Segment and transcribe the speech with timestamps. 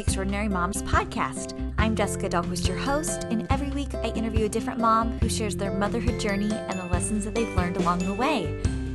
[0.00, 1.52] the Extraordinary Moms podcast.
[1.76, 5.54] I'm Jessica Dahlquist, your host, and every week I interview a different mom who shares
[5.54, 8.44] their motherhood journey and the lessons that they've learned along the way.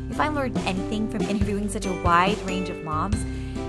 [0.09, 3.23] If I learned anything from interviewing such a wide range of moms,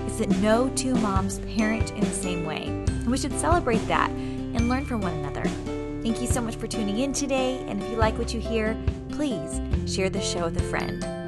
[0.07, 2.63] it's that no two moms parent in the same way.
[2.63, 5.43] And we should celebrate that and learn from one another.
[6.01, 8.75] Thank you so much for tuning in today, and if you like what you hear,
[9.11, 11.26] please share the show with a friend.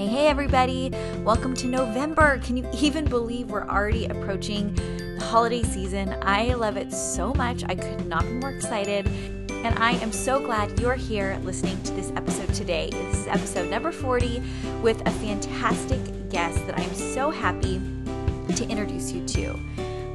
[0.00, 0.90] Hey, hey, everybody.
[1.24, 2.38] Welcome to November.
[2.38, 6.16] Can you even believe we're already approaching the holiday season?
[6.22, 7.64] I love it so much.
[7.68, 9.06] I could not be more excited.
[9.50, 12.88] And I am so glad you're here listening to this episode today.
[12.88, 14.42] This is episode number 40
[14.80, 17.78] with a fantastic guest that I am so happy
[18.56, 19.54] to introduce you to.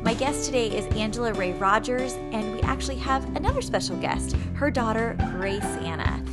[0.01, 4.71] My guest today is Angela Ray Rogers, and we actually have another special guest, her
[4.71, 6.24] daughter, Grace Anna.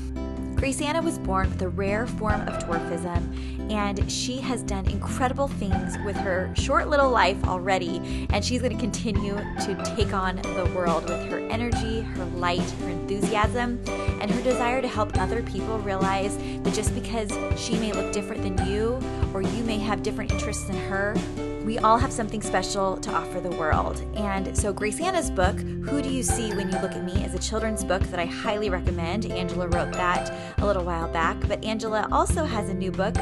[0.62, 5.48] Grace Anna was born with a rare form of dwarfism, and she has done incredible
[5.48, 8.28] things with her short little life already.
[8.30, 12.60] And she's going to continue to take on the world with her energy, her light,
[12.60, 13.82] her enthusiasm,
[14.20, 18.44] and her desire to help other people realize that just because she may look different
[18.44, 19.00] than you,
[19.34, 21.16] or you may have different interests than her,
[21.64, 24.02] we all have something special to offer the world.
[24.14, 27.34] And so, Grace Anna's book, Who Do You See When You Look at Me, is
[27.34, 29.26] a children's book that I highly recommend.
[29.26, 31.36] Angela wrote that a little while back.
[31.46, 33.14] But Angela also has a new book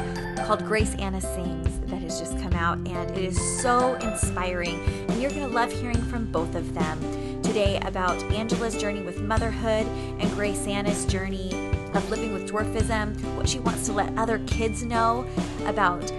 [0.45, 4.79] called Grace Anna Sings that has just come out, and it is so inspiring.
[5.09, 6.99] And you're going to love hearing from both of them
[7.43, 9.85] today about Angela's journey with motherhood
[10.19, 11.51] and Grace Anna's journey
[11.93, 15.27] of living with dwarfism, what she wants to let other kids know
[15.65, 16.11] about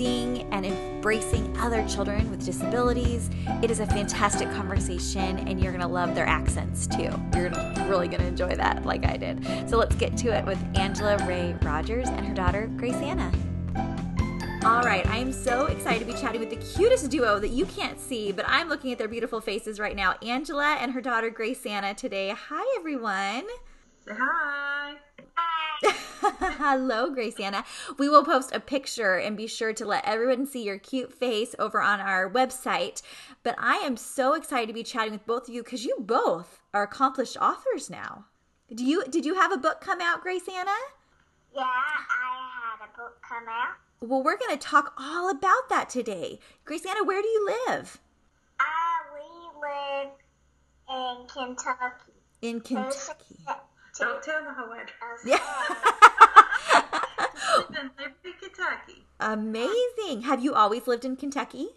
[0.00, 3.28] seeing and embracing other children with disabilities.
[3.62, 7.10] It is a fantastic conversation, and you're going to love their accents too.
[7.34, 7.50] You're
[7.86, 9.44] really going to enjoy that, like I did.
[9.68, 13.30] So let's get to it with Angela Ray Rogers and her daughter, Grace Anna.
[14.64, 17.66] All right, I am so excited to be chatting with the cutest duo that you
[17.66, 20.14] can't see, but I'm looking at their beautiful faces right now.
[20.22, 22.34] Angela and her daughter, Grace Anna, today.
[22.48, 23.44] Hi, everyone.
[24.06, 24.94] Say hi.
[25.82, 27.64] Hello, Grace Anna.
[27.98, 31.54] We will post a picture and be sure to let everyone see your cute face
[31.58, 33.02] over on our website.
[33.42, 36.60] But I am so excited to be chatting with both of you because you both
[36.74, 38.26] are accomplished authors now.
[38.72, 40.70] Do you did you have a book come out, Grace Anna?
[41.54, 43.76] Yeah, I had a book come out.
[44.00, 46.38] Well, we're going to talk all about that today.
[46.64, 47.98] Grace Anna, where do you live?
[48.58, 48.64] Uh,
[49.14, 50.10] we live
[50.88, 52.12] in Kentucky.
[52.42, 53.36] In Kentucky.
[54.00, 55.20] Don't tell the whole address.
[55.24, 55.38] Yeah.
[57.80, 59.04] in Liberty, Kentucky.
[59.18, 60.22] Amazing.
[60.22, 61.68] Have you always lived in Kentucky?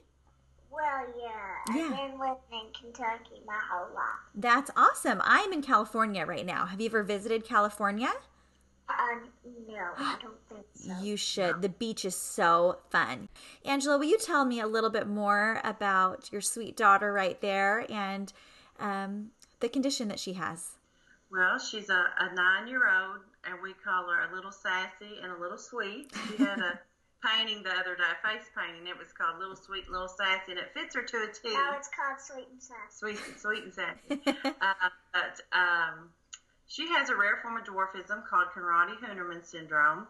[0.71, 1.83] Well, yeah, Yeah.
[1.83, 4.05] I've been living in Kentucky my whole life.
[4.33, 5.21] That's awesome.
[5.23, 6.65] I'm in California right now.
[6.65, 8.11] Have you ever visited California?
[8.89, 8.93] Uh,
[9.67, 10.93] no, I don't think so.
[11.01, 11.61] You should.
[11.61, 13.29] The beach is so fun.
[13.63, 17.85] Angela, will you tell me a little bit more about your sweet daughter right there
[17.89, 18.33] and
[18.79, 20.77] um, the condition that she has?
[21.33, 25.31] Well, she's a, a nine year old, and we call her a little sassy and
[25.31, 26.11] a little sweet.
[26.29, 26.79] She had a
[27.25, 28.85] painting the other day, a face painting.
[28.85, 31.51] It was called Little Sweet, and Little Sassy, and it fits her to a T.
[31.53, 32.91] Now it's called Sweet and Sassy.
[32.91, 34.21] Sweet, sweet and sassy.
[34.61, 36.09] uh, but um,
[36.67, 40.05] she has a rare form of dwarfism called Conradi-Hünermann syndrome.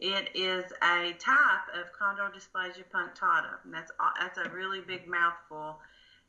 [0.00, 5.78] It is a type of chondrodysplasia punctata, and that's that's a really big mouthful,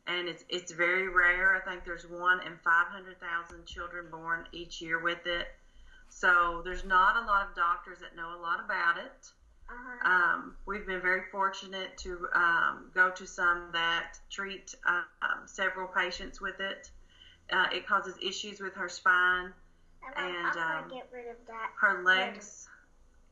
[0.08, 1.56] and it's it's very rare.
[1.56, 5.48] I think there's one in 500,000 children born each year with it.
[6.10, 9.32] So there's not a lot of doctors that know a lot about it.
[9.70, 10.10] Uh-huh.
[10.12, 15.88] Um, we've been very fortunate to um, go to some that treat uh, um, several
[15.88, 16.92] patients with it.
[17.52, 19.52] Uh, it causes issues with her spine,
[20.18, 21.72] And and, um, get rid of that.
[21.80, 22.68] her legs,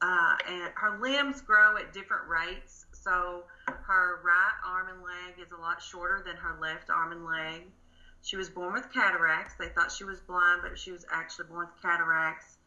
[0.01, 2.85] uh, and her limbs grow at different rates.
[3.03, 7.25] So her right arm and leg is a lot shorter than her left arm and
[7.25, 7.63] leg.
[8.21, 9.55] She was born with cataracts.
[9.57, 12.57] They thought she was blind, but she was actually born with cataracts.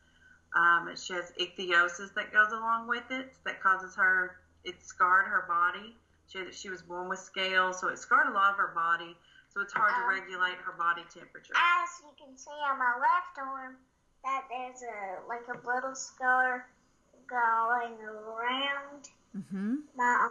[0.57, 5.45] Um, she has ichthyosis that goes along with it that causes her, it scarred her
[5.47, 5.95] body.
[6.27, 9.17] She, she was born with scales, so it scarred a lot of her body.
[9.51, 11.55] So it's hard to Um, regulate her body temperature.
[11.55, 13.77] As you can see on my left arm,
[14.25, 16.67] that there's a like a little scar
[17.29, 19.75] going around Mm-hmm.
[19.97, 20.29] my.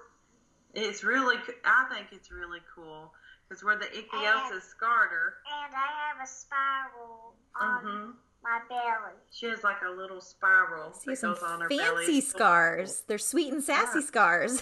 [0.73, 3.11] It's really, I think it's really cool
[3.47, 5.35] because where the ichthyosis scarred her,
[5.65, 8.11] and I have a spiral on hmm
[8.43, 9.13] my belly.
[9.31, 12.21] she has like a little spiral See that some goes on her fancy belly.
[12.21, 13.03] scars.
[13.07, 14.05] They're sweet and sassy Yeah.
[14.05, 14.61] scars.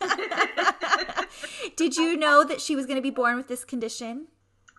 [1.76, 4.28] Did you know that she was going to be born with this condition?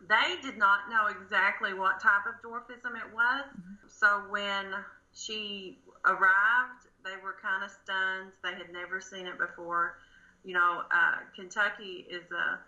[0.10, 3.44] They did not know exactly what type of dwarfism it was.
[3.88, 4.74] So when
[5.14, 8.32] she arrived, they were kind of stunned.
[8.44, 9.98] They had never seen it before.
[10.44, 12.60] You know, uh, Kentucky is a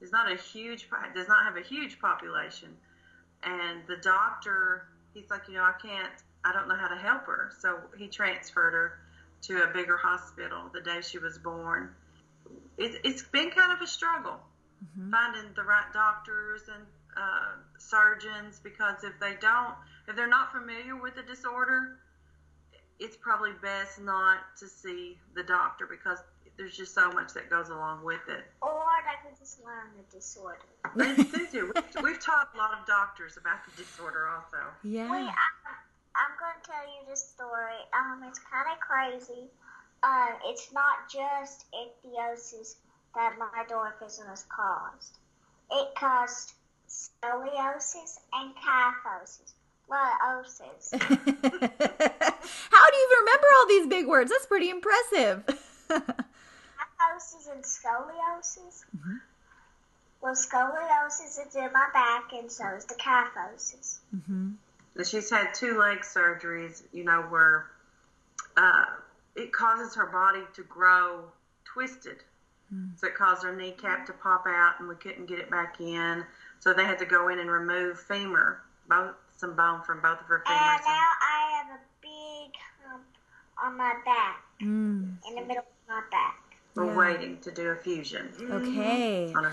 [0.00, 2.76] It's not a huge, does not have a huge population.
[3.42, 6.12] And the doctor, he's like, you know, I can't,
[6.44, 7.50] I don't know how to help her.
[7.60, 8.98] So he transferred her
[9.42, 11.90] to a bigger hospital the day she was born.
[12.78, 14.40] It, it's been kind of a struggle
[14.82, 15.10] mm-hmm.
[15.10, 16.84] finding the right doctors and
[17.16, 19.74] uh, surgeons because if they don't,
[20.08, 21.98] if they're not familiar with the disorder,
[23.00, 26.18] it's probably best not to see the doctor because
[26.56, 28.44] there's just so much that goes along with it.
[28.62, 30.58] Or they could just learn the disorder.
[30.94, 31.72] they, they do.
[31.74, 34.62] We've, we've, taught a lot of doctors about the disorder also.
[34.82, 35.10] Yeah.
[35.10, 35.46] Wait, I,
[36.14, 37.80] I'm going to tell you the story.
[37.92, 39.50] Um, it's kind of crazy.
[40.02, 42.76] Um, it's not just ichthyosis
[43.14, 45.18] that my dwarfism has caused.
[45.70, 46.52] It caused
[46.88, 49.54] scoliosis and kyphosis.
[49.90, 50.92] Liosis.
[50.92, 50.98] How
[52.90, 54.30] do you even remember all these big words?
[54.30, 55.44] That's pretty impressive.
[57.04, 58.84] kyphosis and scoliosis.
[58.96, 59.16] Mm-hmm.
[60.20, 63.98] Well, scoliosis is in my back, and so is the kyphosis.
[64.14, 64.52] Mm-hmm.
[65.02, 67.66] She's had two leg surgeries, you know, where
[68.56, 68.86] uh,
[69.36, 71.24] it causes her body to grow
[71.64, 72.18] twisted.
[72.72, 72.98] Mm.
[72.98, 76.24] So it caused her kneecap to pop out, and we couldn't get it back in.
[76.60, 80.26] So they had to go in and remove femur, both some bone from both of
[80.26, 80.76] her femurs.
[80.76, 82.52] And now I have a big
[82.82, 83.04] hump
[83.62, 85.16] on my back, mm.
[85.28, 86.40] in the middle of my back.
[86.74, 86.96] We're yeah.
[86.96, 88.30] waiting to do a fusion.
[88.50, 89.32] Okay.
[89.34, 89.52] On her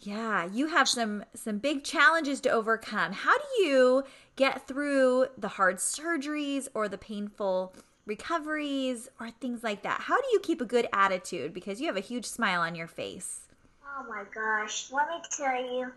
[0.00, 3.12] yeah, you have some some big challenges to overcome.
[3.12, 4.04] How do you
[4.36, 7.74] get through the hard surgeries or the painful
[8.06, 10.02] recoveries or things like that?
[10.02, 12.86] How do you keep a good attitude because you have a huge smile on your
[12.86, 13.40] face?
[13.84, 15.92] Oh my gosh, let me tell you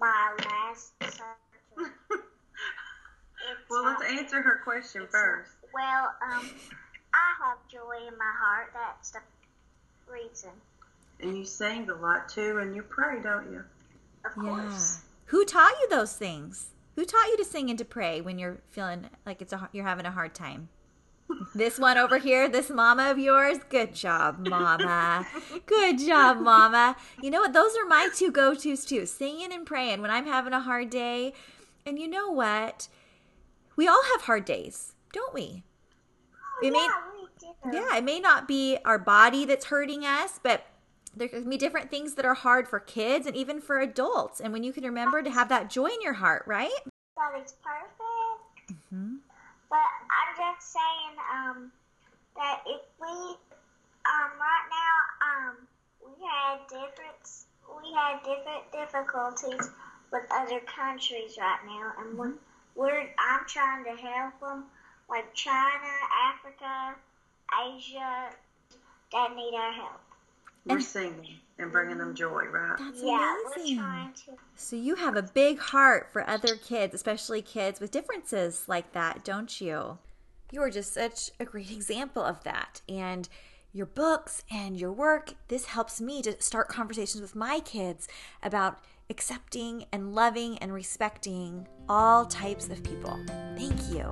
[0.00, 1.92] my last surgery.
[3.70, 5.50] well, let's answer her question first.
[5.72, 6.48] well, um
[7.14, 8.72] I have joy in my heart.
[8.74, 9.20] That's the
[10.10, 10.50] reason.
[11.20, 13.62] And you sing a lot too, and you pray, don't you?
[14.24, 15.00] Of course.
[15.02, 15.10] Yeah.
[15.26, 16.70] Who taught you those things?
[16.96, 19.86] Who taught you to sing and to pray when you're feeling like it's a, you're
[19.86, 20.68] having a hard time?
[21.54, 23.58] this one over here, this mama of yours.
[23.68, 25.26] Good job, mama.
[25.66, 26.96] Good job, mama.
[27.22, 27.52] You know what?
[27.52, 30.90] Those are my two go tos too singing and praying when I'm having a hard
[30.90, 31.32] day.
[31.86, 32.88] And you know what?
[33.76, 35.64] We all have hard days, don't we?
[36.32, 37.02] Oh, it may, yeah,
[37.64, 40.66] we yeah, it may not be our body that's hurting us, but
[41.16, 44.40] there can be different things that are hard for kids and even for adults.
[44.40, 46.70] And when you can remember to have that joy in your heart, right?
[47.16, 48.72] That is perfect.
[48.72, 49.16] Mm-hmm.
[49.70, 51.72] But I'm just saying um,
[52.36, 54.94] that if we, um, right now,
[55.26, 55.56] um,
[56.04, 57.22] we had different,
[57.82, 59.70] we had different difficulties
[60.12, 62.34] with other countries right now, and we're,
[62.74, 64.64] we're I'm trying to help them,
[65.08, 65.90] like China,
[66.26, 66.96] Africa,
[67.66, 68.30] Asia,
[69.12, 70.00] that need our help.
[70.66, 72.76] We're singing and bringing them joy, right?
[72.78, 73.76] That's yeah, amazing.
[73.76, 74.32] We're trying to.
[74.56, 79.24] So you have a big heart for other kids, especially kids with differences like that,
[79.24, 79.98] don't you?
[80.50, 82.80] You are just such a great example of that.
[82.88, 83.28] And
[83.72, 88.08] your books and your work, this helps me to start conversations with my kids
[88.42, 88.78] about
[89.10, 93.18] accepting and loving and respecting all types of people.
[93.56, 94.10] Thank you.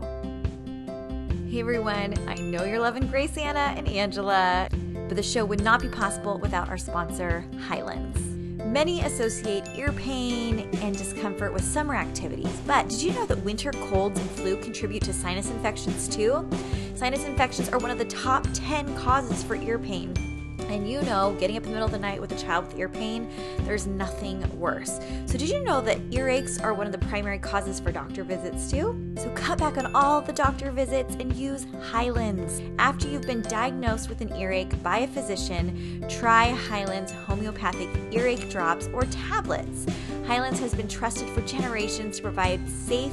[1.50, 4.68] Hey everyone, I know you're loving Grace Anna and Angela
[5.12, 8.18] but the show would not be possible without our sponsor, Hyland's.
[8.64, 13.72] Many associate ear pain and discomfort with summer activities, but did you know that winter
[13.72, 16.48] colds and flu contribute to sinus infections too?
[16.94, 20.31] Sinus infections are one of the top 10 causes for ear pain.
[20.72, 22.78] And you know, getting up in the middle of the night with a child with
[22.78, 25.00] ear pain, there's nothing worse.
[25.26, 28.70] So, did you know that earaches are one of the primary causes for doctor visits
[28.70, 28.98] too?
[29.18, 32.62] So, cut back on all the doctor visits and use Hyland's.
[32.78, 38.88] After you've been diagnosed with an earache by a physician, try Hyland's homeopathic earache drops
[38.94, 39.84] or tablets.
[40.26, 43.12] Hyland's has been trusted for generations to provide safe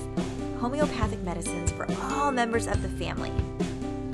[0.62, 3.34] homeopathic medicines for all members of the family.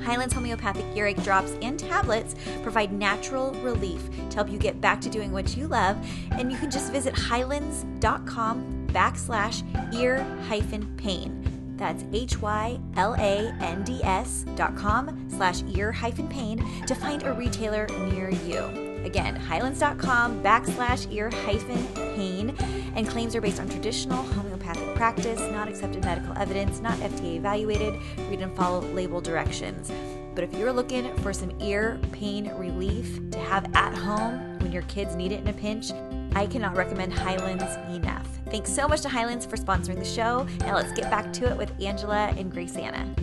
[0.05, 5.09] Hyland's homeopathic earache drops and tablets provide natural relief to help you get back to
[5.09, 5.97] doing what you love.
[6.31, 11.41] And you can just visit hylands.com backslash ear hyphen pain.
[11.75, 16.95] That's H Y L A N D S dot com slash ear hyphen pain to
[16.95, 18.63] find a retailer near you.
[19.03, 21.85] Again, hylands.com backslash ear hyphen
[22.15, 22.55] pain.
[22.95, 24.54] And claims are based on traditional homeopathic
[24.95, 27.99] practice, not accepted medical evidence, not FDA evaluated.
[28.29, 29.91] Read and follow label directions.
[30.33, 34.83] But if you're looking for some ear pain relief to have at home when your
[34.83, 35.91] kids need it in a pinch,
[36.35, 38.27] I cannot recommend Hyland's enough.
[38.47, 40.45] Thanks so much to Hyland's for sponsoring the show.
[40.59, 43.13] Now let's get back to it with Angela and Grace Anna.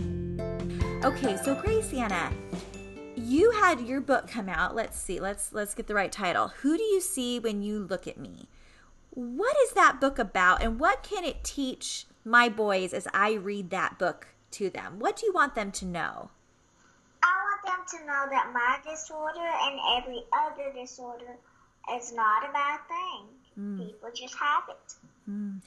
[1.05, 2.31] Okay, so Grace Anna,
[3.15, 4.73] you had your book come out.
[4.73, 5.19] Let's see.
[5.19, 6.47] Let's let's get the right title.
[6.61, 8.49] Who do you see when you look at me?
[9.13, 13.69] What is that book about and what can it teach my boys as I read
[13.69, 14.97] that book to them?
[14.97, 16.31] What do you want them to know?
[17.21, 21.37] I want them to know that my disorder and every other disorder
[21.95, 23.27] is not a bad thing.
[23.59, 23.85] Mm.
[23.85, 24.93] People just have it.
[25.29, 25.61] Mm.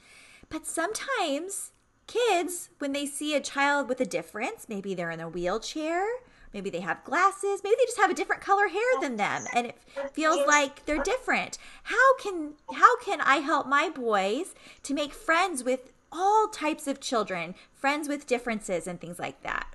[0.49, 1.71] But sometimes
[2.05, 6.05] kids, when they see a child with a difference, maybe they're in a wheelchair,
[6.53, 9.67] maybe they have glasses, maybe they just have a different color hair than them and
[9.67, 9.77] it
[10.13, 11.57] feels like they're different.
[11.83, 16.99] How can how can I help my boys to make friends with all types of
[16.99, 19.67] children, friends with differences and things like that?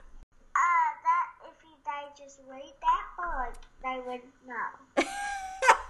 [0.54, 5.04] Uh, that if you, they just read that book, they would know.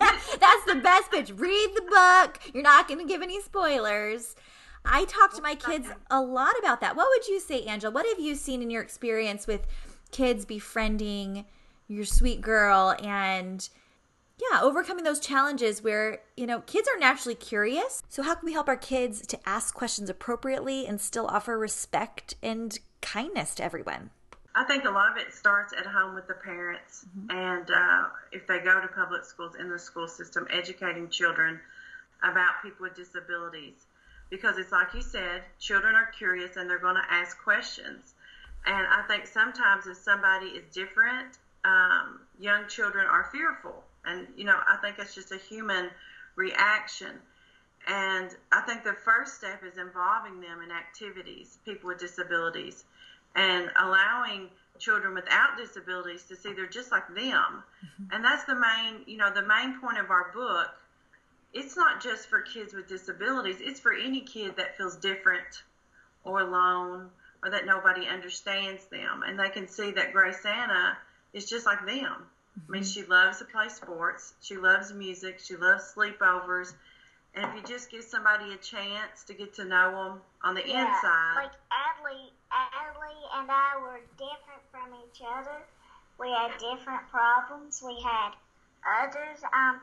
[0.40, 1.32] That's the best pitch.
[1.36, 2.38] Read the book.
[2.52, 4.34] You're not going to give any spoilers.
[4.84, 6.96] I talk to my kids a lot about that.
[6.96, 7.92] What would you say, Angela?
[7.92, 9.66] What have you seen in your experience with
[10.12, 11.44] kids befriending
[11.88, 13.68] your sweet girl and
[14.50, 18.02] yeah, overcoming those challenges where, you know, kids are naturally curious.
[18.08, 22.34] So how can we help our kids to ask questions appropriately and still offer respect
[22.42, 24.10] and kindness to everyone?
[24.54, 27.30] I think a lot of it starts at home with the parents, mm-hmm.
[27.30, 31.58] and uh, if they go to public schools in the school system, educating children
[32.22, 33.86] about people with disabilities.
[34.28, 38.11] Because it's like you said, children are curious and they're going to ask questions.
[38.66, 43.82] And I think sometimes if somebody is different, um, young children are fearful.
[44.04, 45.90] And, you know, I think it's just a human
[46.36, 47.10] reaction.
[47.88, 52.84] And I think the first step is involving them in activities, people with disabilities
[53.34, 57.16] and allowing children without disabilities to see they're just like them.
[57.16, 58.04] Mm-hmm.
[58.12, 60.70] And that's the main, you know, the main point of our book.
[61.52, 65.62] It's not just for kids with disabilities, it's for any kid that feels different
[66.24, 67.10] or alone
[67.42, 69.22] or that nobody understands them.
[69.26, 70.96] And they can see that Grace Anna
[71.32, 71.88] is just like them.
[71.96, 72.60] Mm-hmm.
[72.68, 72.90] I mean, mm-hmm.
[72.90, 76.74] she loves to play sports, she loves music, she loves sleepovers.
[77.34, 80.62] And if you just give somebody a chance to get to know them on the
[80.66, 81.34] yeah, inside.
[81.36, 85.64] Like Adley Adley and I were different from each other.
[86.20, 87.82] We had different problems.
[87.84, 88.32] We had
[88.86, 89.42] others.
[89.44, 89.80] Um,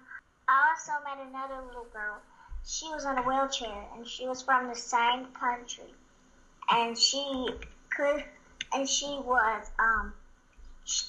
[0.48, 2.22] I also met another little girl.
[2.68, 5.94] She was in a wheelchair and she was from the same country.
[6.72, 7.48] And she
[7.96, 8.24] could,
[8.74, 10.14] and she was, um,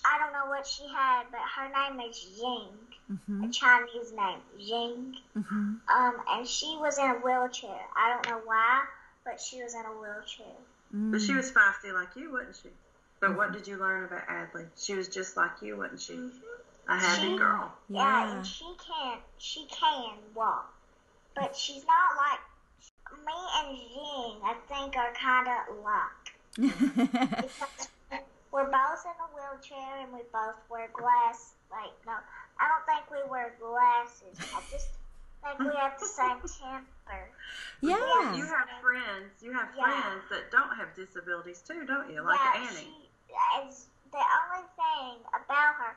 [0.04, 2.68] I don't know what she had, but her name is Ying,
[3.12, 3.44] mm-hmm.
[3.44, 5.16] a Chinese name, Ying.
[5.36, 5.74] Mm-hmm.
[5.94, 7.80] Um, and she was in a wheelchair.
[7.96, 8.84] I don't know why,
[9.24, 10.56] but she was in a wheelchair.
[10.94, 11.12] Mm.
[11.12, 12.68] But she was feisty like you, wasn't she?
[13.20, 13.36] But mm-hmm.
[13.38, 14.66] what did you learn about Adley?
[14.76, 16.14] She was just like you, wasn't she?
[16.14, 16.90] Mm-hmm.
[16.90, 17.72] A happy she, girl.
[17.88, 17.98] Yeah.
[17.98, 20.74] yeah, and she can she can walk,
[21.36, 22.40] but she's not like
[23.24, 24.40] me and Jing.
[24.42, 26.26] I think are kind of alike.
[28.52, 31.52] we're both in a wheelchair and we both wear glasses.
[31.70, 32.14] Like no,
[32.58, 34.34] I don't think we wear glasses.
[34.40, 34.88] I just
[35.44, 37.30] think we have the same temper.
[37.80, 38.34] Yeah.
[38.34, 39.30] You have friends.
[39.40, 39.84] You have yeah.
[39.84, 42.22] friends that don't have disabilities too, don't you?
[42.22, 42.90] Like yeah, Annie.
[42.90, 45.94] She, the only thing about her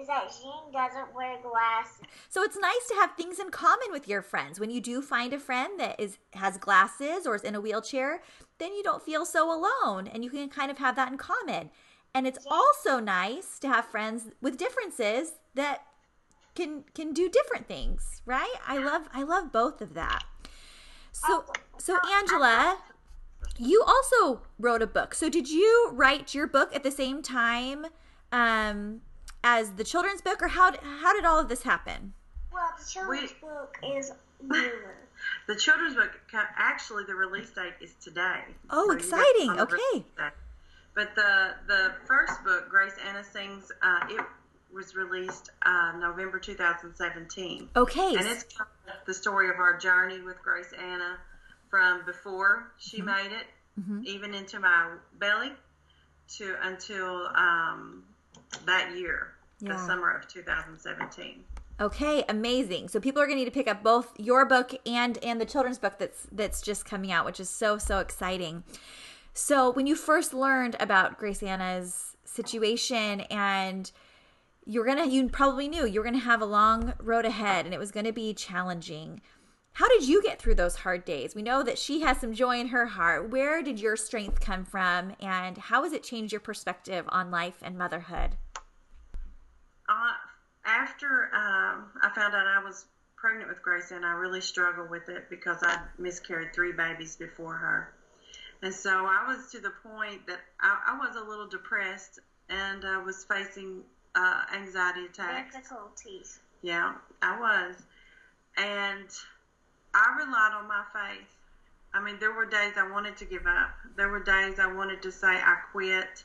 [0.00, 2.02] is that Jean doesn't wear glasses.
[2.28, 4.58] So it's nice to have things in common with your friends.
[4.58, 8.22] When you do find a friend that is has glasses or is in a wheelchair,
[8.58, 11.70] then you don't feel so alone and you can kind of have that in common.
[12.14, 15.82] And it's also nice to have friends with differences that
[16.54, 18.54] can can do different things, right?
[18.66, 20.24] I love I love both of that.
[21.12, 21.44] So
[21.78, 22.78] so Angela,
[23.58, 25.14] you also wrote a book.
[25.14, 27.86] So did you write your book at the same time
[28.32, 29.00] um,
[29.44, 32.14] as the children's book, or how how did all of this happen?
[32.52, 34.96] Well, the children's we, book is newer.
[35.46, 36.10] the children's book
[36.56, 38.40] actually the release date is today.
[38.70, 39.60] Oh, so exciting!
[39.60, 40.04] Okay.
[40.94, 44.24] But the the first book, Grace Anna sings, uh, it
[44.72, 47.68] was released uh, November 2017.
[47.76, 48.16] Okay.
[48.16, 48.44] And it's
[49.06, 51.18] the story of our journey with Grace Anna
[51.70, 53.06] from before she mm-hmm.
[53.06, 53.46] made it,
[53.80, 54.02] mm-hmm.
[54.04, 55.52] even into my belly,
[56.36, 58.04] to until um,
[58.66, 59.72] that year, yeah.
[59.72, 61.44] the summer of 2017.
[61.80, 62.88] Okay, amazing.
[62.88, 65.44] So people are going to need to pick up both your book and and the
[65.44, 68.62] children's book that's that's just coming out, which is so so exciting.
[69.32, 73.90] So when you first learned about Grace Anna's situation and
[74.66, 77.78] you're gonna you probably knew you were gonna have a long road ahead and it
[77.78, 79.20] was gonna be challenging
[79.74, 82.58] how did you get through those hard days we know that she has some joy
[82.58, 86.40] in her heart where did your strength come from and how has it changed your
[86.40, 88.36] perspective on life and motherhood
[89.88, 90.12] uh,
[90.64, 92.86] after um, i found out i was
[93.16, 97.54] pregnant with grace and i really struggled with it because i miscarried three babies before
[97.54, 97.92] her
[98.62, 102.84] and so i was to the point that i, I was a little depressed and
[102.84, 103.82] i was facing
[104.14, 105.54] uh, anxiety attacks.
[105.54, 106.38] Difficulties.
[106.62, 107.76] Yeah, I was.
[108.56, 109.08] And
[109.92, 111.26] I relied on my faith.
[111.92, 113.70] I mean, there were days I wanted to give up.
[113.96, 116.24] There were days I wanted to say I quit.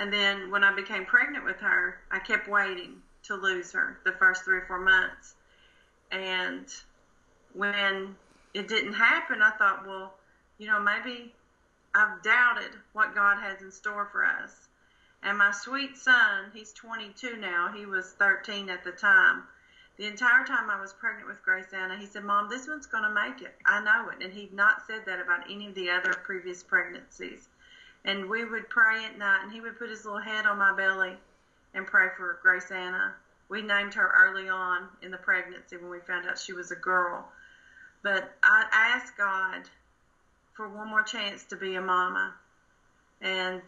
[0.00, 4.12] And then when I became pregnant with her, I kept waiting to lose her the
[4.12, 5.34] first three or four months.
[6.10, 6.64] And
[7.52, 8.16] when
[8.54, 10.14] it didn't happen, I thought, well,
[10.56, 11.34] you know, maybe
[11.94, 14.68] I've doubted what God has in store for us.
[15.22, 19.42] And my sweet son, he's 22 now, he was 13 at the time.
[19.98, 23.04] The entire time I was pregnant with Grace Anna, he said, Mom, this one's going
[23.04, 23.54] to make it.
[23.66, 24.24] I know it.
[24.24, 27.49] And he'd not said that about any of the other previous pregnancies.
[28.04, 30.74] And we would pray at night, and he would put his little head on my
[30.74, 31.16] belly
[31.74, 33.14] and pray for Grace Anna.
[33.48, 36.76] We named her early on in the pregnancy when we found out she was a
[36.76, 37.30] girl.
[38.02, 39.68] But I asked God
[40.54, 42.34] for one more chance to be a mama.
[43.20, 43.60] And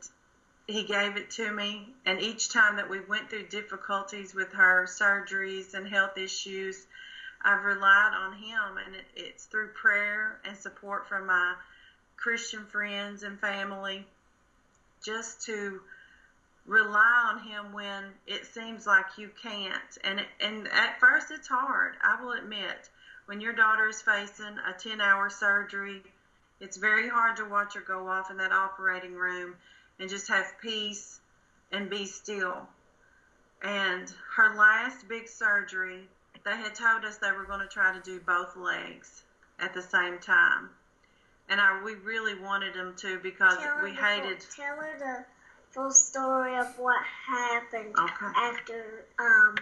[0.67, 1.95] he gave it to me.
[2.07, 6.87] And each time that we went through difficulties with her, surgeries and health issues,
[7.45, 8.79] I've relied on him.
[8.87, 11.55] And it, it's through prayer and support from my
[12.17, 14.07] Christian friends and family
[15.05, 15.81] just to
[16.67, 19.99] rely on him when it seems like you can't.
[20.05, 21.95] And, and at first, it's hard.
[22.03, 22.89] I will admit,
[23.27, 26.03] when your daughter is facing a 10 hour surgery,
[26.61, 29.55] it's very hard to watch her go off in that operating room
[29.99, 31.21] and just have peace
[31.73, 32.69] and be still.
[33.63, 36.09] And her last big surgery,
[36.45, 39.23] they had told us they were going to try to do both legs
[39.59, 40.71] at the same time.
[41.53, 44.43] And I, we really wanted them to because Tell we the hated.
[44.43, 45.25] Full, tell her the
[45.71, 48.33] full story of what happened Okay.
[48.35, 49.05] after.
[49.19, 49.57] Um.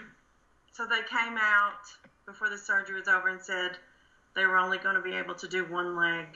[0.70, 1.80] So they came out
[2.26, 3.72] before the surgery was over and said
[4.36, 6.26] they were only going to be able to do one leg.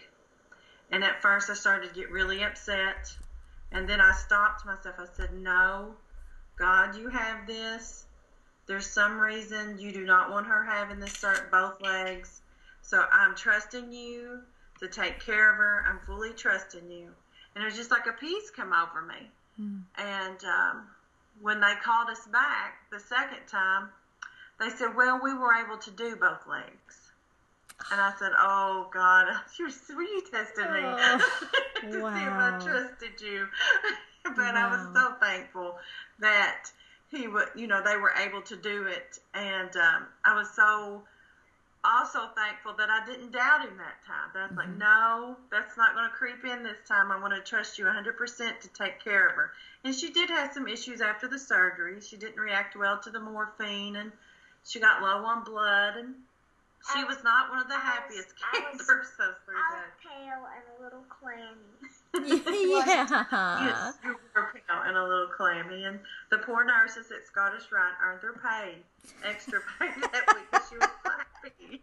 [0.91, 3.15] And at first I started to get really upset.
[3.71, 4.97] And then I stopped myself.
[4.99, 5.95] I said, No,
[6.59, 8.07] God, you have this.
[8.67, 12.41] There's some reason you do not want her having this both legs.
[12.83, 14.41] So I'm trusting you
[14.87, 15.85] to take care of her.
[15.89, 17.09] I'm fully trusting you.
[17.55, 19.31] And it was just like a peace come over me.
[19.99, 20.89] And um,
[21.41, 23.89] when they called us back the second time,
[24.61, 27.13] they said, Well, we were able to do both legs.
[27.91, 29.67] And I said, Oh, God, you
[29.97, 31.19] were you testing me Oh,
[31.81, 32.05] to see if.
[32.13, 33.47] I trusted you.
[34.37, 35.77] but I was so thankful
[36.19, 36.65] that
[37.11, 39.19] he would, you know, they were able to do it.
[39.35, 41.03] And um, I was so
[41.85, 44.31] also thankful that I didn't doubt him that time.
[44.33, 44.79] That I was like, mm-hmm.
[44.79, 47.13] no, that's not going to creep in this time.
[47.13, 49.53] I want to trust you 100% to take care of her.
[49.85, 52.01] And she did have some issues after the surgery.
[52.01, 54.13] She didn't react well to the morphine, and
[54.65, 56.15] she got low on blood, and
[56.93, 59.57] she I was not one of the I was- happiest I was- campers those three
[59.57, 61.73] I was pale and a little clammy.
[62.15, 63.25] yeah.
[63.65, 65.99] Yes, you were pale and a little clammy, and
[66.31, 68.77] the poor nurses at Scottish Rite earned their pay,
[69.25, 71.83] extra pay that week because she was happy.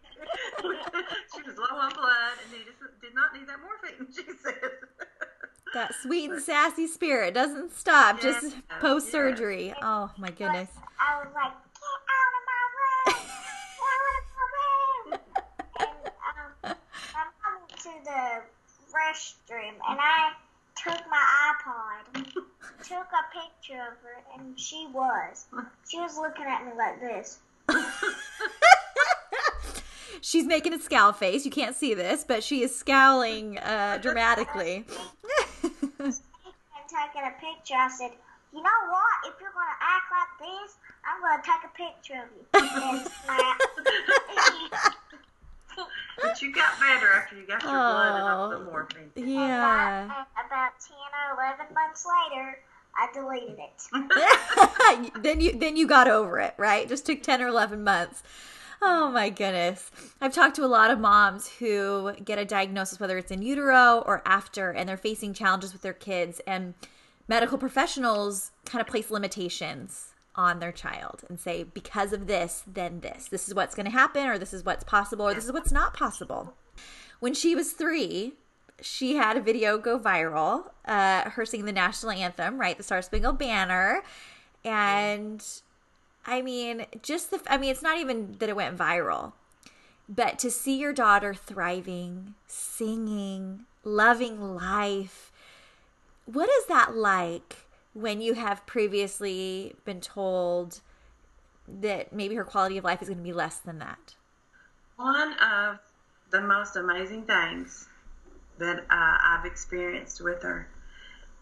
[1.34, 4.06] she was low on blood and needed, did not need that morphine.
[4.14, 4.54] She said.
[5.74, 9.72] That sweet and sassy spirit doesn't stop just post surgery.
[9.82, 10.68] Oh my goodness.
[11.00, 11.52] I was like,
[18.12, 18.42] the
[18.92, 20.32] restroom, and I
[20.76, 22.24] took my iPod,
[22.82, 25.46] took a picture of her, and she was.
[25.88, 27.38] She was looking at me like this.
[30.20, 31.44] She's making a scowl face.
[31.44, 34.84] You can't see this, but she is scowling uh, dramatically.
[36.02, 36.14] And
[36.88, 38.10] taking a picture, I said,
[38.52, 39.32] you know what?
[39.32, 42.44] If you're going to act like this, I'm going to take a picture of you.
[45.76, 45.88] And snap.
[46.20, 48.64] But you got better after you got your blood and all the Oh.
[48.64, 49.10] morphine.
[49.16, 50.02] yeah.
[50.02, 50.12] And
[50.46, 50.96] about 10
[51.30, 52.58] or 11 months later,
[52.96, 55.12] I deleted it.
[55.22, 56.88] then you then you got over it, right?
[56.88, 58.22] Just took 10 or 11 months.
[58.82, 59.90] Oh my goodness.
[60.20, 64.02] I've talked to a lot of moms who get a diagnosis whether it's in utero
[64.06, 66.74] or after and they're facing challenges with their kids and
[67.28, 73.00] medical professionals kind of place limitations on their child and say because of this then
[73.00, 73.28] this.
[73.28, 75.72] This is what's going to happen or this is what's possible or this is what's
[75.72, 76.54] not possible.
[77.20, 78.32] When she was 3,
[78.80, 82.76] she had a video go viral, uh, her singing the national anthem, right?
[82.76, 84.02] The Star Spangled Banner.
[84.64, 85.44] And
[86.26, 89.32] I mean, just the, I mean, it's not even that it went viral,
[90.08, 95.32] but to see your daughter thriving, singing, loving life,
[96.26, 97.56] what is that like
[97.94, 100.80] when you have previously been told
[101.68, 104.14] that maybe her quality of life is going to be less than that?
[104.96, 105.78] One of
[106.30, 107.88] the most amazing things
[108.58, 110.68] that uh, I've experienced with her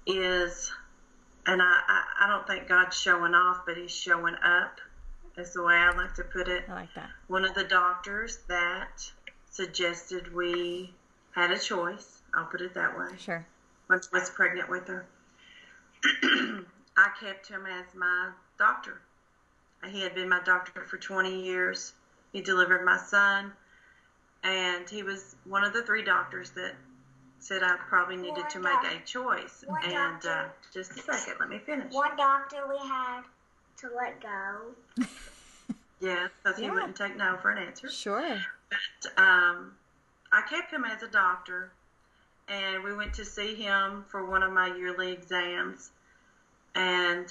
[0.06, 0.72] is
[1.46, 4.80] and I, I, I don't think God's showing off, but He's showing up.
[5.36, 6.64] Is the way I like to put it.
[6.68, 7.08] I like that.
[7.28, 9.10] One of the doctors that
[9.48, 10.92] suggested we
[11.32, 12.20] had a choice.
[12.34, 13.06] I'll put it that way.
[13.16, 13.46] Sure.
[13.88, 15.06] I was pregnant with her,
[16.04, 19.00] I kept him as my doctor.
[19.90, 21.94] He had been my doctor for 20 years.
[22.32, 23.52] He delivered my son,
[24.44, 26.74] and he was one of the three doctors that
[27.38, 29.64] said I probably needed to make a choice.
[29.84, 31.92] And uh, just a second, let me finish.
[31.92, 33.22] One doctor we had
[33.78, 35.06] to let go.
[36.00, 37.90] Yeah, because he wouldn't take no for an answer.
[37.90, 38.38] Sure.
[38.70, 39.72] But um,
[40.32, 41.72] I kept him as a doctor,
[42.50, 45.90] and we went to see him for one of my yearly exams,
[46.74, 47.28] and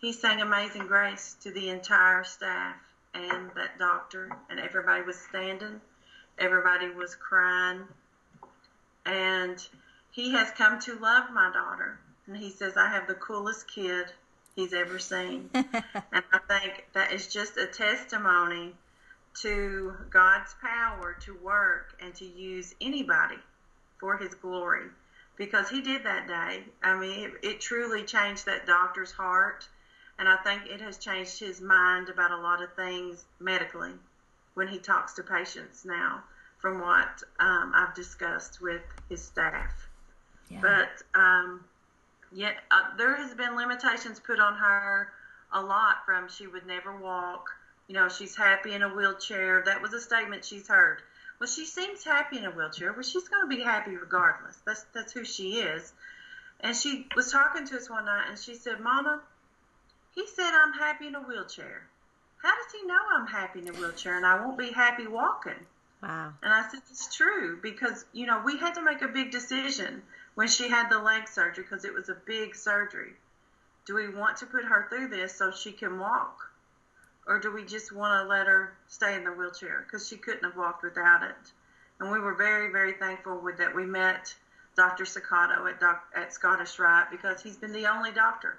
[0.00, 2.76] he sang Amazing Grace to the entire staff
[3.14, 5.80] and that doctor, and everybody was standing,
[6.38, 7.82] everybody was crying,
[9.04, 9.64] and
[10.12, 14.06] he has come to love my daughter, and he says I have the coolest kid
[14.56, 18.74] he's ever seen, and I think that is just a testimony
[19.42, 23.36] to God's power to work and to use anybody
[24.02, 24.88] for His glory.
[25.38, 26.64] Because He did that day.
[26.82, 29.66] I mean, it, it truly changed that doctor's heart.
[30.18, 33.92] And I think it has changed his mind about a lot of things medically
[34.54, 36.22] when he talks to patients now,
[36.58, 39.88] from what um, I've discussed with his staff.
[40.50, 40.60] Yeah.
[40.60, 41.64] But um,
[42.30, 45.08] yet uh, there has been limitations put on her
[45.52, 46.04] a lot.
[46.04, 47.48] From she would never walk.
[47.88, 49.62] You know, she's happy in a wheelchair.
[49.64, 51.02] That was a statement she's heard.
[51.42, 52.92] Well, she seems happy in a wheelchair.
[52.92, 54.56] Well, she's going to be happy regardless.
[54.64, 55.92] That's that's who she is.
[56.60, 59.20] And she was talking to us one night, and she said, "Mama,
[60.14, 61.88] he said I'm happy in a wheelchair.
[62.40, 65.66] How does he know I'm happy in a wheelchair and I won't be happy walking?"
[66.00, 66.32] wow.
[66.44, 70.02] And I said, it's true because, you know, we had to make a big decision
[70.36, 73.14] when she had the leg surgery because it was a big surgery.
[73.84, 76.51] Do we want to put her through this so she can walk?
[77.26, 80.44] Or do we just want to let her stay in the wheelchair because she couldn't
[80.44, 81.52] have walked without it?
[82.00, 84.34] And we were very, very thankful with that we met
[84.76, 85.04] Dr.
[85.04, 88.58] Sakato at, doc, at Scottish Rite because he's been the only doctor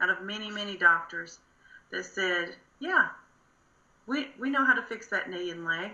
[0.00, 1.38] out of many, many doctors
[1.90, 3.08] that said, yeah,
[4.06, 5.92] we, we know how to fix that knee and leg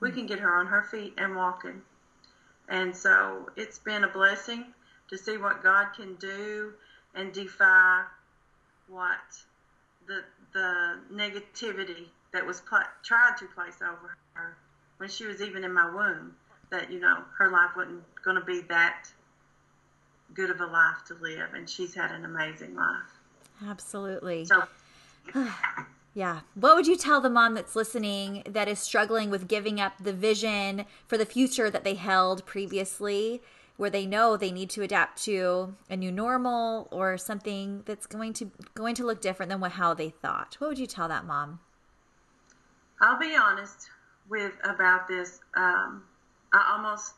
[0.00, 0.16] we hmm.
[0.16, 1.82] can get her on her feet and walking.
[2.68, 4.64] And so it's been a blessing
[5.08, 6.72] to see what God can do
[7.14, 8.04] and defy
[8.88, 9.18] what
[10.06, 10.22] the
[10.52, 14.56] the negativity that was pla- tried to place over her
[14.98, 16.34] when she was even in my womb.
[16.70, 19.08] That you know her life wasn't going to be that
[20.34, 23.18] good of a life to live, and she's had an amazing life.
[23.66, 24.44] Absolutely.
[24.44, 24.62] So
[26.14, 26.40] Yeah.
[26.54, 30.12] What would you tell the mom that's listening that is struggling with giving up the
[30.12, 33.42] vision for the future that they held previously,
[33.80, 38.30] where they know they need to adapt to a new normal or something that's going
[38.34, 40.54] to going to look different than what how they thought?
[40.58, 41.60] What would you tell that mom?
[43.00, 43.88] I'll be honest
[44.28, 45.40] with about this.
[45.56, 46.02] Um,
[46.52, 47.14] I almost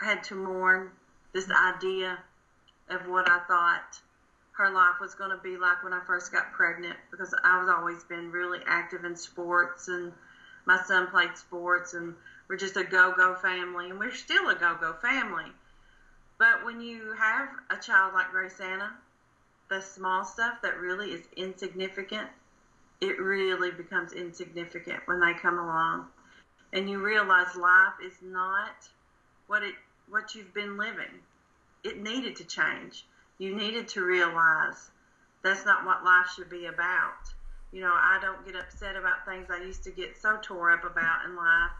[0.00, 0.90] had to mourn
[1.32, 2.18] this idea
[2.88, 4.00] of what I thought
[4.54, 7.68] her life was going to be like when I first got pregnant because I was
[7.68, 10.12] always been really active in sports and
[10.66, 12.14] my son played sports and
[12.48, 15.52] we're just a go-go family and we're still a go-go family.
[16.40, 18.94] But when you have a child like Grace Anna,
[19.68, 22.28] the small stuff that really is insignificant,
[23.02, 26.06] it really becomes insignificant when they come along.
[26.72, 28.88] And you realize life is not
[29.48, 29.74] what it
[30.08, 31.20] what you've been living.
[31.84, 33.04] It needed to change.
[33.36, 34.90] You needed to realize
[35.42, 37.34] that's not what life should be about.
[37.70, 40.84] You know, I don't get upset about things I used to get so tore up
[40.84, 41.72] about in life,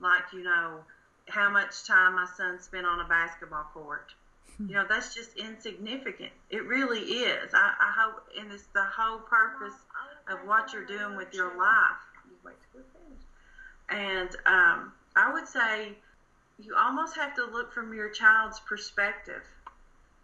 [0.00, 0.84] like, you know,
[1.28, 4.12] how much time my son spent on a basketball court.
[4.58, 6.30] You know, that's just insignificant.
[6.50, 7.52] It really is.
[7.54, 9.74] I, I hope, and it's the whole purpose
[10.28, 11.96] of what you're doing with your life.
[12.28, 13.26] You wait till we're finished.
[13.88, 15.96] And um, I would say
[16.58, 19.42] you almost have to look from your child's perspective.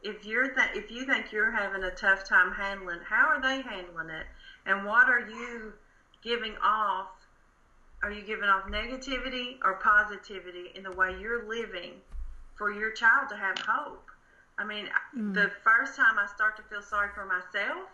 [0.02, 3.62] If you're th- if you think you're having a tough time handling, how are they
[3.62, 4.26] handling it?
[4.66, 5.72] And what are you
[6.22, 7.08] giving off?
[8.02, 11.94] Are you giving off negativity or positivity in the way you're living
[12.56, 14.08] for your child to have hope?
[14.56, 15.34] I mean, mm.
[15.34, 17.88] the first time I start to feel sorry for myself,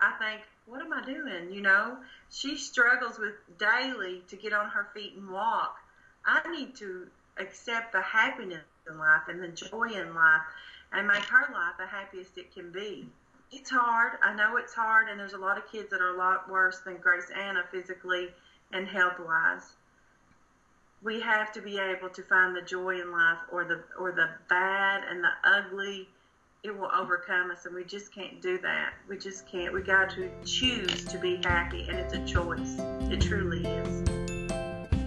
[0.00, 1.52] I think, what am I doing?
[1.52, 1.96] You know,
[2.30, 5.76] she struggles with daily to get on her feet and walk.
[6.24, 10.42] I need to accept the happiness in life and the joy in life
[10.92, 13.08] and make her life the happiest it can be.
[13.50, 14.12] It's hard.
[14.22, 16.80] I know it's hard, and there's a lot of kids that are a lot worse
[16.80, 18.28] than Grace Anna physically
[18.72, 19.74] and health wise.
[21.02, 24.28] We have to be able to find the joy in life or the or the
[24.48, 26.08] bad and the ugly
[26.64, 28.92] it will overcome us, and we just can't do that.
[29.08, 29.74] We just can't.
[29.74, 32.76] We got to choose to be happy, and it's a choice.
[33.10, 34.08] It truly is.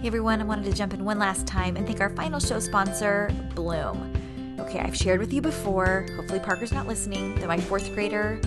[0.02, 2.60] Hey everyone, I wanted to jump in one last time and thank our final show
[2.60, 4.12] sponsor, Blume.
[4.60, 8.38] Okay, I've shared with you before, hopefully Parker's not listening, that my fourth grader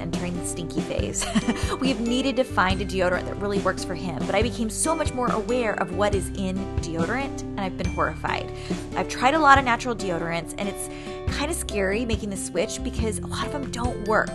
[0.00, 1.24] entering the stinky phase.
[1.80, 4.70] we have needed to find a deodorant that really works for him, but I became
[4.70, 8.50] so much more aware of what is in deodorant and I've been horrified.
[8.96, 10.88] I've tried a lot of natural deodorants and it's
[11.36, 14.30] kind of scary making the switch because a lot of them don't work.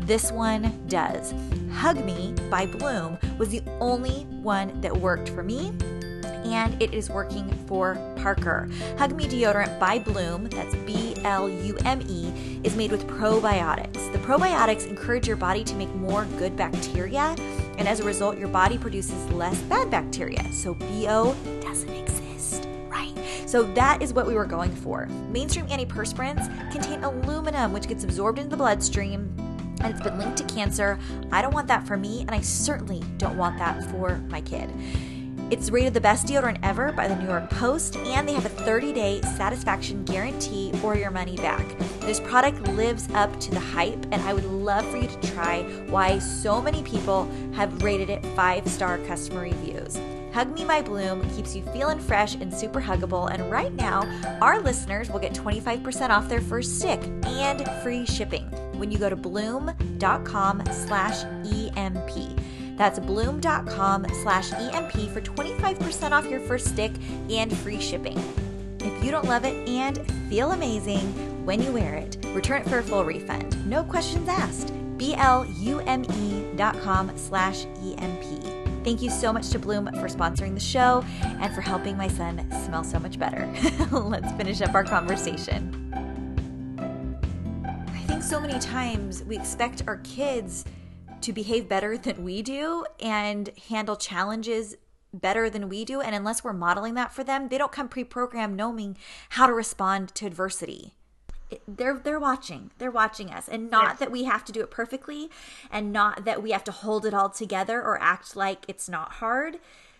[0.00, 1.34] This one does.
[1.72, 5.72] Hug Me by Blume was the only one that worked for me
[6.44, 8.68] and it is working for Parker.
[8.98, 14.12] Hug Me deodorant by Blume, that's B L U M E, is made with probiotics.
[14.12, 17.34] The probiotics encourage your body to make more good bacteria,
[17.78, 20.44] and as a result, your body produces less bad bacteria.
[20.52, 23.14] So BO doesn't exist, right?
[23.46, 25.06] So that is what we were going for.
[25.30, 29.34] Mainstream antiperspirants contain aluminum, which gets absorbed into the bloodstream
[29.80, 30.98] and it's been linked to cancer.
[31.32, 34.70] I don't want that for me, and I certainly don't want that for my kid.
[35.50, 38.50] It's rated the best deodorant ever by the New York Post, and they have a
[38.50, 41.66] 30 day satisfaction guarantee or your money back.
[42.00, 45.62] This product lives up to the hype, and I would love for you to try
[45.88, 49.98] why so many people have rated it five star customer reviews.
[50.32, 53.28] Hug Me by Blume keeps you feeling fresh and super huggable.
[53.32, 54.02] And right now,
[54.40, 58.44] our listeners will get 25% off their first stick and free shipping
[58.78, 62.38] when you go to blume.com slash EMP.
[62.80, 66.90] That's blume.com slash EMP for 25% off your first stick
[67.28, 68.18] and free shipping.
[68.80, 72.78] If you don't love it and feel amazing when you wear it, return it for
[72.78, 73.54] a full refund.
[73.68, 74.72] No questions asked.
[74.96, 78.40] B-L-U-M-E dot com slash E-M-P.
[78.82, 82.50] Thank you so much to Blume for sponsoring the show and for helping my son
[82.64, 83.46] smell so much better.
[83.92, 85.92] Let's finish up our conversation.
[86.78, 90.64] I think so many times we expect our kids
[91.22, 94.76] to behave better than we do and handle challenges
[95.12, 96.00] better than we do.
[96.00, 98.96] And unless we're modeling that for them, they don't come pre programmed knowing
[99.30, 100.94] how to respond to adversity.
[101.66, 102.70] They're they're watching.
[102.78, 103.98] They're watching us, and not yes.
[103.98, 105.30] that we have to do it perfectly,
[105.70, 109.14] and not that we have to hold it all together or act like it's not
[109.14, 109.58] hard.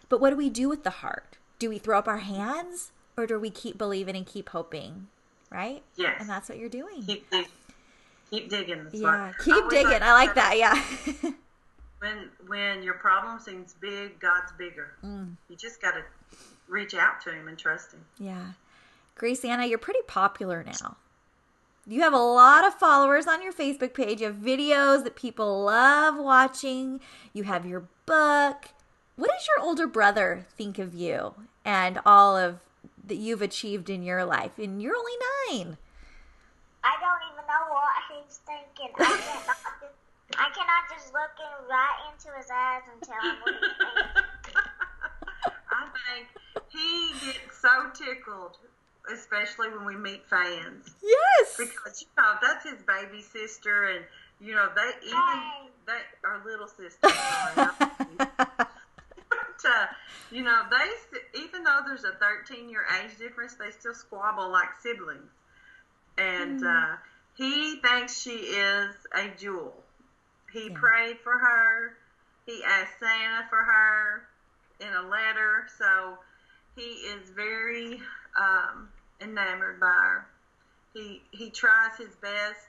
[0.09, 1.39] But what do we do with the heart?
[1.59, 5.09] Do we throw up our hands, or do we keep believing and keep hoping?
[5.51, 5.83] Right?
[5.97, 6.19] Yes.
[6.21, 7.03] And that's what you're doing.
[7.05, 7.29] Keep,
[8.31, 8.87] Keep digging.
[8.93, 9.91] yeah, keep digging.
[9.91, 10.57] Like I like that.
[10.57, 11.31] Yeah.
[11.99, 14.93] when when your problem seems big, God's bigger.
[15.05, 15.37] Mm.
[15.49, 16.03] You just got to
[16.69, 18.05] reach out to Him and trust Him.
[18.19, 18.53] Yeah,
[19.17, 20.97] Grace Anna, you're pretty popular now.
[21.87, 24.21] You have a lot of followers on your Facebook page.
[24.21, 27.01] You have videos that people love watching.
[27.33, 28.69] You have your book.
[29.17, 32.61] What does your older brother think of you and all of
[33.07, 34.59] that you've achieved in your life?
[34.59, 35.13] And you're only
[35.51, 35.79] nine.
[36.85, 37.40] I don't even know what he's
[38.39, 38.95] thinking.
[38.99, 43.37] I cannot just, I cannot just look him right into his eyes and tell him
[43.43, 44.63] what he's thinking.
[45.71, 46.27] I think
[46.69, 48.59] he gets so tickled,
[49.13, 50.91] especially when we meet fans.
[51.03, 51.57] Yes.
[51.59, 54.05] Because you know that's his baby sister, and
[54.41, 55.69] you know they even hey.
[55.87, 57.09] they our little sister.
[58.19, 58.69] but,
[59.65, 59.87] uh,
[60.31, 64.69] you know they even though there's a 13 year age difference, they still squabble like
[64.83, 65.31] siblings
[66.21, 66.67] and mm.
[66.67, 66.97] uh,
[67.37, 69.75] he thinks she is a jewel.
[70.53, 70.79] He yeah.
[70.79, 71.97] prayed for her.
[72.47, 74.23] He asked Santa for her
[74.81, 75.67] in a letter.
[75.79, 76.19] So
[76.77, 78.01] he is very
[78.39, 78.89] um,
[79.21, 80.27] enamored by her.
[80.95, 82.67] He he tries his best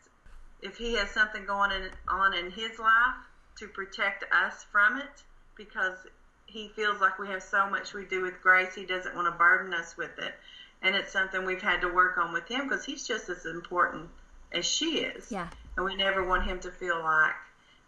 [0.62, 3.16] if he has something going in, on in his life
[3.58, 5.24] to protect us from it
[5.56, 5.98] because
[6.46, 8.76] he feels like we have so much we do with grace.
[8.76, 10.34] He doesn't want to burden us with it
[10.82, 14.10] and it's something we've had to work on with him because he's just as important
[14.54, 15.32] as she is.
[15.32, 15.50] Yeah.
[15.76, 17.34] And we never want him to feel like,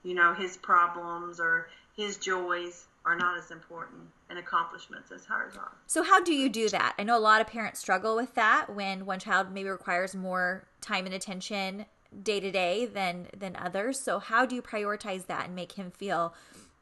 [0.04, 5.58] you know, his problems or his joys are not as important and accomplishments as hers
[5.58, 5.72] are.
[5.88, 6.96] So how do you do that?
[6.98, 10.66] I know a lot of parents struggle with that when one child maybe requires more
[10.80, 11.86] time and attention
[12.22, 14.00] day to day than than others.
[14.00, 16.34] So how do you prioritize that and make him feel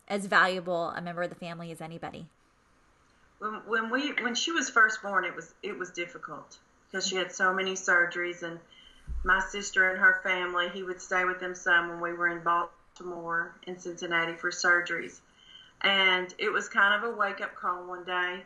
[0.07, 2.27] as valuable a member of the family as anybody?
[3.41, 7.15] when when we when she was first born, it was it was difficult because she
[7.15, 8.59] had so many surgeries, and
[9.23, 12.43] my sister and her family, he would stay with them some when we were in
[12.43, 15.19] Baltimore and Cincinnati for surgeries,
[15.81, 18.43] and it was kind of a wake up call one day.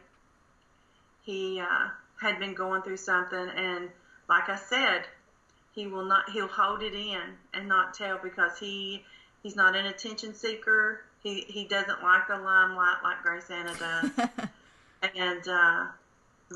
[1.23, 1.89] He uh,
[2.21, 3.89] had been going through something, and
[4.27, 5.05] like I said,
[5.73, 7.21] he will not he'll hold it in
[7.53, 9.03] and not tell because he
[9.43, 11.01] he's not an attention seeker.
[11.21, 14.11] He he doesn't like the limelight like Grace Anna does.
[15.15, 15.85] and uh,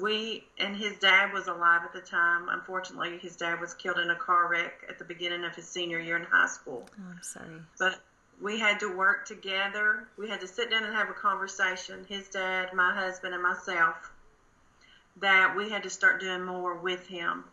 [0.01, 2.49] we and his dad was alive at the time.
[2.49, 5.99] Unfortunately, his dad was killed in a car wreck at the beginning of his senior
[5.99, 6.87] year in high school.
[6.91, 7.61] Oh, I'm sorry.
[7.77, 7.99] But
[8.41, 10.07] we had to work together.
[10.17, 12.05] We had to sit down and have a conversation.
[12.07, 14.11] His dad, my husband, and myself.
[15.17, 17.43] That we had to start doing more with him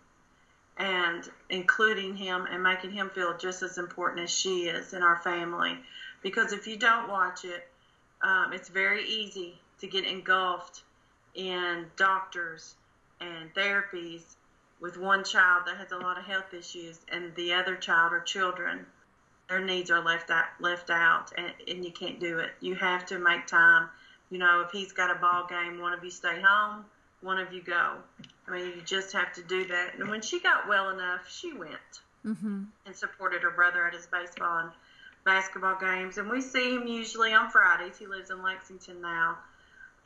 [0.78, 5.16] and including him and making him feel just as important as she is in our
[5.22, 5.78] family.
[6.22, 7.66] Because if you don't watch it,
[8.22, 10.82] um, it's very easy to get engulfed
[11.36, 12.74] in doctors
[13.20, 14.22] and therapies
[14.80, 18.20] with one child that has a lot of health issues and the other child or
[18.20, 18.84] children
[19.48, 22.50] their needs are left out left out and, and you can't do it.
[22.60, 23.88] You have to make time.
[24.30, 26.84] You know if he's got a ball game one of you stay home
[27.20, 27.92] one of you go.
[28.48, 29.94] I mean you just have to do that.
[29.98, 32.64] And when she got well enough she went mm-hmm.
[32.86, 34.70] and supported her brother at his baseball and
[35.24, 36.18] basketball games.
[36.18, 37.98] And we see him usually on fridays.
[37.98, 39.38] He lives in lexington now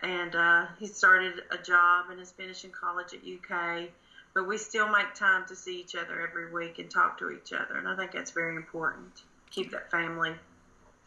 [0.03, 3.89] and uh, he started a job and is finishing college at UK.
[4.33, 7.53] But we still make time to see each other every week and talk to each
[7.53, 9.23] other, and I think that's very important.
[9.51, 10.35] Keep that family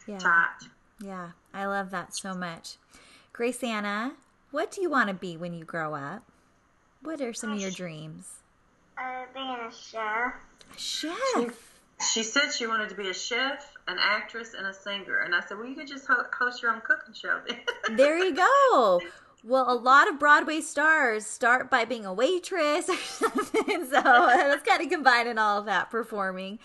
[0.08, 0.18] yeah.
[0.18, 0.68] tight.
[1.02, 2.76] Yeah, I love that so much.
[3.32, 4.14] Grace Anna,
[4.52, 6.24] what do you want to be when you grow up?
[7.02, 8.30] What are some of your dreams?
[8.98, 10.34] Uh, being a chef.
[10.74, 11.74] A chef.
[12.00, 15.20] She, she said she wanted to be a chef an actress and a singer.
[15.20, 17.42] And I said, well, you could just host your own cooking show.
[17.96, 19.02] there you go.
[19.46, 23.86] Well, a lot of Broadway stars start by being a waitress or something.
[23.88, 26.60] So that's kind of combining all of that performing.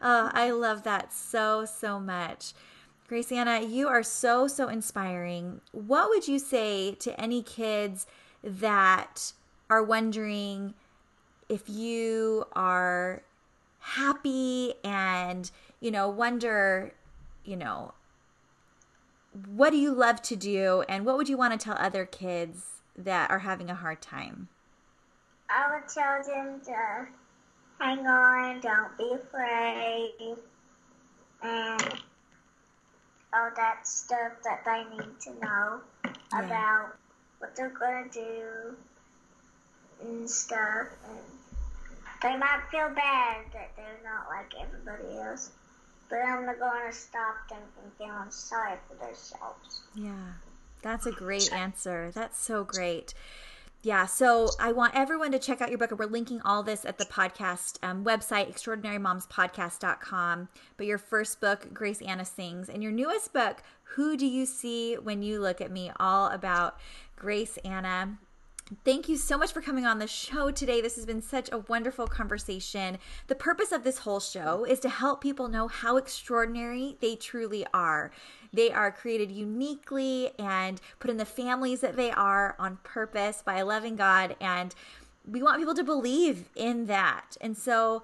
[0.00, 2.54] Uh, I love that so, so much.
[3.08, 5.60] Grace Anna, you are so, so inspiring.
[5.72, 8.06] What would you say to any kids
[8.42, 9.34] that
[9.68, 10.72] are wondering
[11.50, 13.22] if you are
[13.80, 15.50] happy and
[15.80, 16.94] you know, wonder,
[17.44, 17.94] you know,
[19.46, 22.82] what do you love to do and what would you want to tell other kids
[22.96, 24.48] that are having a hard time?
[25.50, 27.06] I would tell them to
[27.80, 30.36] hang on, don't be afraid,
[31.42, 32.00] and
[33.32, 36.46] all that stuff that they need to know yeah.
[36.46, 36.96] about
[37.38, 38.76] what they're going to do
[40.06, 40.86] and stuff.
[41.08, 41.18] And
[42.22, 45.50] they might feel bad that they're not like everybody else
[46.08, 49.82] but I'm not going to stop them from feeling sorry for themselves.
[49.94, 50.32] Yeah,
[50.82, 52.10] that's a great answer.
[52.14, 53.14] That's so great.
[53.84, 55.90] Yeah, so I want everyone to check out your book.
[55.90, 60.48] And we're linking all this at the podcast um, website, extraordinarymomspodcast.com.
[60.78, 63.62] But your first book, Grace Anna Sings, and your newest book,
[63.94, 65.92] Who Do You See When You Look at Me?
[66.00, 66.78] All about
[67.14, 68.16] Grace Anna.
[68.82, 70.80] Thank you so much for coming on the show today.
[70.80, 72.96] This has been such a wonderful conversation.
[73.26, 77.66] The purpose of this whole show is to help people know how extraordinary they truly
[77.74, 78.10] are.
[78.54, 83.60] They are created uniquely and put in the families that they are on purpose by
[83.60, 84.34] loving God.
[84.40, 84.74] And
[85.30, 87.36] we want people to believe in that.
[87.42, 88.02] And so,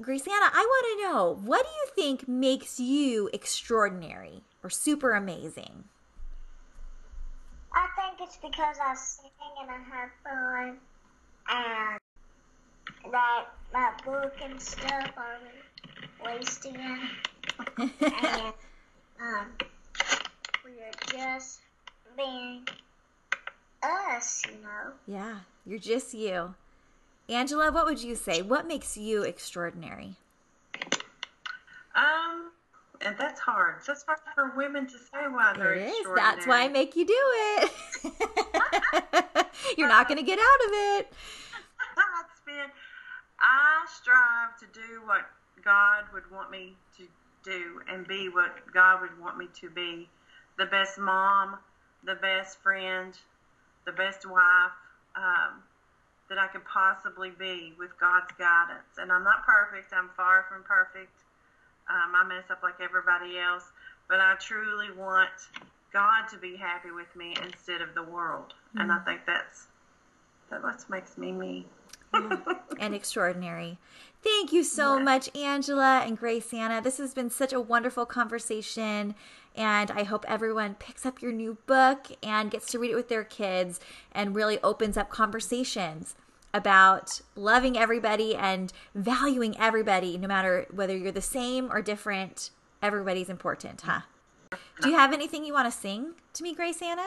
[0.00, 5.14] Grace Anna, I want to know what do you think makes you extraordinary or super
[5.14, 5.84] amazing?
[7.72, 9.30] I think it's because I sing
[9.60, 10.78] and I have fun
[11.48, 12.00] and
[13.12, 15.38] that my book and stuff are
[16.24, 16.76] wasting
[17.78, 18.52] and
[19.20, 19.46] um,
[20.64, 21.60] we are just
[22.16, 22.66] being
[23.82, 24.92] us, you know.
[25.06, 26.54] Yeah, you're just you.
[27.28, 28.42] Angela, what would you say?
[28.42, 30.16] What makes you extraordinary?
[31.94, 32.50] Um,
[33.00, 33.76] and that's hard.
[33.86, 36.06] That's hard for women to say why they're it is.
[36.14, 37.72] That's why I make you do it.
[39.78, 41.12] You're not going to get out of it.
[41.96, 42.70] That's been.
[43.40, 45.22] I strive to do what
[45.64, 47.06] God would want me to
[47.42, 50.08] do and be what God would want me to be.
[50.58, 51.56] The best mom,
[52.04, 53.16] the best friend,
[53.86, 54.76] the best wife
[55.16, 55.62] um,
[56.28, 58.98] that I could possibly be with God's guidance.
[58.98, 59.92] And I'm not perfect.
[59.94, 61.16] I'm far from perfect.
[61.90, 63.64] Um, I mess up like everybody else,
[64.08, 65.30] but I truly want
[65.92, 68.80] God to be happy with me instead of the world, mm-hmm.
[68.80, 69.04] and I mm.
[69.04, 69.66] think that's
[70.50, 71.66] that what makes me me.
[72.14, 72.36] yeah.
[72.78, 73.78] and extraordinary.
[74.22, 75.02] Thank you so yeah.
[75.02, 76.80] much, Angela and Grace Anna.
[76.82, 79.14] This has been such a wonderful conversation.
[79.56, 83.08] And I hope everyone picks up your new book and gets to read it with
[83.08, 83.80] their kids
[84.12, 86.14] and really opens up conversations
[86.52, 92.50] about loving everybody and valuing everybody, no matter whether you're the same or different.
[92.82, 94.00] Everybody's important, huh?
[94.80, 97.06] Do you have anything you want to sing to me, Grace Anna?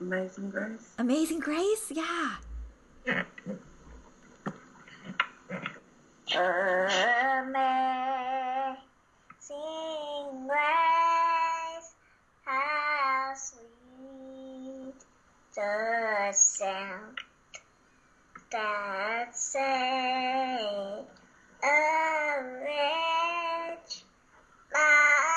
[0.00, 0.92] Amazing Grace.
[0.98, 1.90] Amazing Grace?
[1.90, 2.36] Yeah.
[3.06, 3.26] Amazing
[10.46, 11.94] Grace,
[12.44, 14.94] how sweet
[15.54, 17.18] the sound
[18.52, 20.60] that say
[21.62, 24.04] a wretch
[24.72, 25.35] like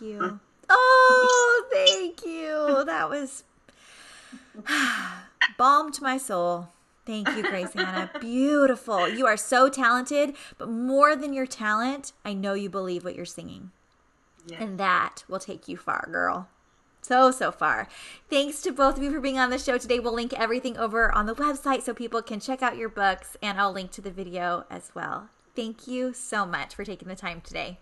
[0.00, 0.40] you.
[0.68, 2.84] Oh, thank you.
[2.84, 3.44] That was
[5.58, 6.68] balm to my soul.
[7.06, 8.10] Thank you, Grace Anna.
[8.20, 9.08] Beautiful.
[9.08, 13.24] You are so talented, but more than your talent, I know you believe what you're
[13.24, 13.72] singing.
[14.46, 14.60] Yes.
[14.60, 16.48] And that will take you far, girl.
[17.02, 17.88] So, so far.
[18.28, 19.98] Thanks to both of you for being on the show today.
[19.98, 23.58] We'll link everything over on the website so people can check out your books, and
[23.58, 25.30] I'll link to the video as well.
[25.56, 27.78] Thank you so much for taking the time today.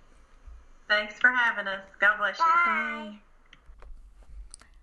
[0.88, 1.82] Thanks for having us.
[2.00, 2.44] God bless you.
[2.44, 3.18] Bye.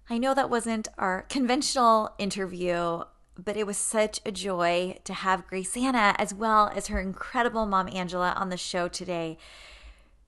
[0.07, 3.01] I know that wasn't our conventional interview,
[3.43, 7.65] but it was such a joy to have Grace Anna as well as her incredible
[7.65, 9.39] mom Angela on the show today.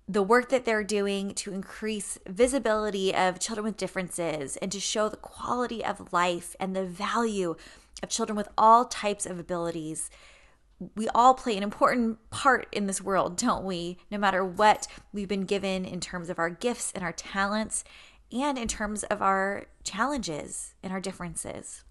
[0.10, 5.10] The work that they're doing to increase visibility of children with differences and to show
[5.10, 7.56] the quality of life and the value
[8.02, 10.10] of children with all types of abilities
[10.96, 13.98] we all play an important part in this world, don't we?
[14.12, 17.84] No matter what we've been given in terms of our gifts and our talents,
[18.32, 21.84] and in terms of our challenges and our differences.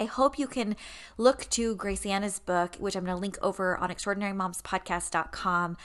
[0.00, 0.76] I hope you can
[1.16, 5.76] look to Grace Anna's book, which I'm going to link over on extraordinarymomspodcast.com.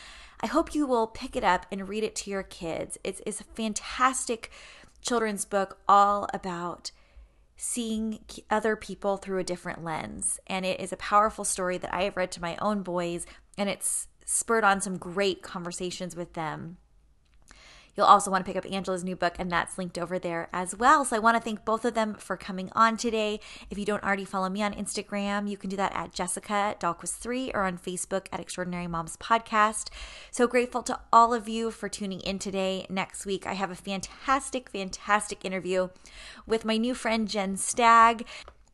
[0.41, 2.97] I hope you will pick it up and read it to your kids.
[3.03, 4.51] It's, it's a fantastic
[5.01, 6.91] children's book all about
[7.55, 10.39] seeing other people through a different lens.
[10.47, 13.25] And it is a powerful story that I have read to my own boys,
[13.57, 16.77] and it's spurred on some great conversations with them.
[17.95, 20.75] You'll also want to pick up Angela's new book, and that's linked over there as
[20.75, 21.05] well.
[21.05, 23.39] So I want to thank both of them for coming on today.
[23.69, 27.51] If you don't already follow me on Instagram, you can do that at Jessica Dalquist3
[27.53, 29.89] or on Facebook at Extraordinary Moms Podcast.
[30.31, 32.85] So grateful to all of you for tuning in today.
[32.89, 35.89] Next week, I have a fantastic, fantastic interview
[36.47, 38.25] with my new friend Jen Stagg.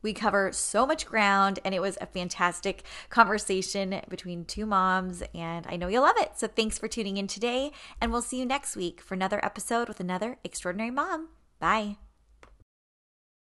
[0.02, 5.66] We cover so much ground, and it was a fantastic conversation between two moms, and
[5.68, 6.32] I know you'll love it.
[6.36, 9.88] So, thanks for tuning in today, and we'll see you next week for another episode
[9.88, 11.28] with another extraordinary mom.
[11.58, 11.96] Bye.